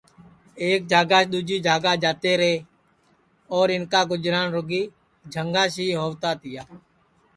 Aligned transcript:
ایک 0.63 0.81
جھاگاس 0.91 1.25
دؔوجی 1.31 1.57
جھاگا 1.67 1.93
جاتے 2.03 2.31
رے 2.41 2.53
اور 3.53 3.67
اِن 3.73 3.83
کا 3.91 4.01
گُجران 4.11 4.47
رُگی 4.55 4.83
جھنگاس 5.33 5.73
ہی 5.81 5.87
ہؤتا 5.99 6.31
تیا 6.41 6.63